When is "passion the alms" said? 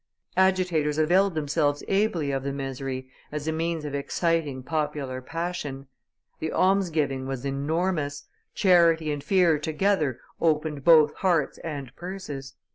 5.21-6.89